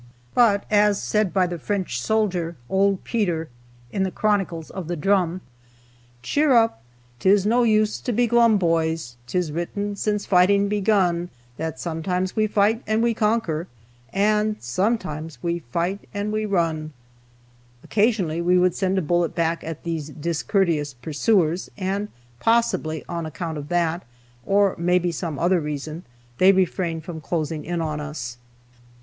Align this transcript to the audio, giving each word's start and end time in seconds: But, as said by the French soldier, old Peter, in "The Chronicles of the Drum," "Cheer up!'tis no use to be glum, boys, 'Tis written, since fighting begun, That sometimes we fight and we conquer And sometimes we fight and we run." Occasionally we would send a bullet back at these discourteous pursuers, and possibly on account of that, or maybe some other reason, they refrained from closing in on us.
But, 0.33 0.63
as 0.71 0.99
said 0.99 1.31
by 1.31 1.45
the 1.45 1.59
French 1.59 2.01
soldier, 2.01 2.55
old 2.71 3.03
Peter, 3.03 3.49
in 3.91 4.01
"The 4.01 4.09
Chronicles 4.09 4.71
of 4.71 4.87
the 4.87 4.95
Drum," 4.95 5.41
"Cheer 6.23 6.53
up!'tis 6.53 7.45
no 7.45 7.61
use 7.61 7.99
to 7.99 8.11
be 8.11 8.25
glum, 8.25 8.57
boys, 8.57 9.15
'Tis 9.27 9.51
written, 9.51 9.95
since 9.95 10.25
fighting 10.25 10.67
begun, 10.67 11.29
That 11.57 11.79
sometimes 11.79 12.35
we 12.35 12.47
fight 12.47 12.81
and 12.87 13.03
we 13.03 13.13
conquer 13.13 13.67
And 14.11 14.55
sometimes 14.59 15.37
we 15.43 15.59
fight 15.59 16.09
and 16.15 16.33
we 16.33 16.47
run." 16.47 16.93
Occasionally 17.83 18.41
we 18.41 18.57
would 18.57 18.73
send 18.73 18.97
a 18.97 19.03
bullet 19.03 19.35
back 19.35 19.63
at 19.63 19.83
these 19.83 20.09
discourteous 20.09 20.95
pursuers, 20.95 21.69
and 21.77 22.07
possibly 22.39 23.05
on 23.07 23.27
account 23.27 23.59
of 23.59 23.67
that, 23.69 24.01
or 24.47 24.73
maybe 24.79 25.11
some 25.11 25.37
other 25.37 25.59
reason, 25.61 26.01
they 26.39 26.51
refrained 26.51 27.03
from 27.03 27.21
closing 27.21 27.63
in 27.63 27.81
on 27.81 27.99
us. 28.01 28.37